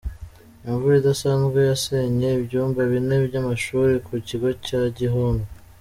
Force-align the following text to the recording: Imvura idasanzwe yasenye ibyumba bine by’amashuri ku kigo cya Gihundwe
Imvura 0.67 0.95
idasanzwe 0.97 1.59
yasenye 1.69 2.27
ibyumba 2.39 2.79
bine 2.91 3.15
by’amashuri 3.27 3.93
ku 4.05 4.13
kigo 4.27 4.49
cya 4.65 4.81
Gihundwe 4.97 5.45